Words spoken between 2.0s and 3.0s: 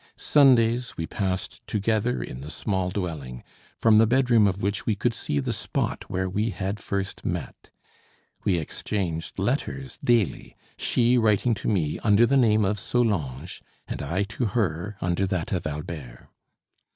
in the small